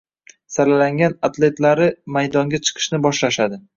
Saralangan 0.53 1.13
atletlari 1.29 1.91
maydonga 2.17 2.63
chiqishni 2.69 3.01
boshlashadi 3.09 3.63